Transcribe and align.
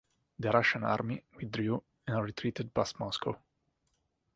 The 0.39 0.49
Russian 0.49 0.83
army 0.83 1.21
withdrew 1.35 1.83
and 2.07 2.23
retreated 2.23 2.73
past 2.73 2.99
Moscow. 2.99 3.39